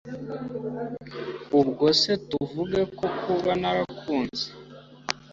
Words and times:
ubwo 1.59 1.85
se 2.01 2.11
tuvuge 2.29 2.81
ko 2.97 3.07
kuba 3.21 3.51
narakunze 3.61 4.47